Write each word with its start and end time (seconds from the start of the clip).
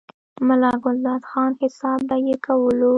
ملا 0.47 0.71
ګلداد 0.83 1.21
خان، 1.29 1.51
حساب 1.61 1.99
به 2.09 2.15
ئې 2.27 2.35
کولو، 2.45 2.89